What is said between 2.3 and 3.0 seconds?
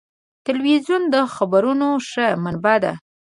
منبع ده.